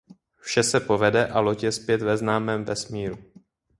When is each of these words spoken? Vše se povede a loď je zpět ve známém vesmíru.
Vše 0.39 0.63
se 0.63 0.79
povede 0.79 1.27
a 1.27 1.39
loď 1.39 1.63
je 1.63 1.71
zpět 1.71 2.01
ve 2.01 2.17
známém 2.17 2.63
vesmíru. 2.65 3.17